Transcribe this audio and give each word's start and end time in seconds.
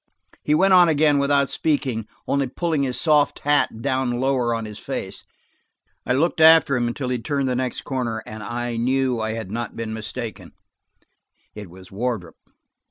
He 0.41 0.55
went 0.55 0.73
on 0.73 0.89
again 0.89 1.19
without 1.19 1.47
speaking, 1.47 2.07
only 2.27 2.47
pulling 2.47 2.81
his 2.81 2.99
soft 2.99 3.37
hat 3.41 3.83
down 3.83 4.19
lower 4.19 4.51
on 4.51 4.65
his 4.65 4.79
face. 4.79 5.23
I 6.07 6.13
looked 6.13 6.41
after 6.41 6.75
him 6.75 6.87
until 6.87 7.09
he 7.09 7.19
turned 7.19 7.47
the 7.47 7.55
next 7.55 7.81
corner, 7.83 8.23
and 8.25 8.41
I 8.41 8.77
knew 8.77 9.19
I 9.21 9.33
had 9.33 9.51
not 9.51 9.75
been 9.75 9.93
mistaken; 9.93 10.53
it 11.53 11.69
was 11.69 11.91
Wardrop. 11.91 12.35